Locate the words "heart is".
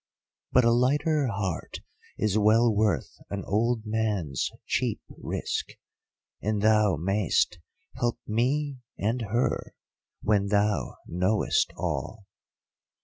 1.27-2.35